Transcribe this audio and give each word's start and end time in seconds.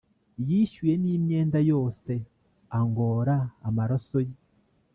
Yishyuye 0.47 0.93
n’imyenda 1.03 1.59
yose 1.71 2.11
angora 2.77 3.35
amaraso 3.67 4.17
ye 4.27 4.35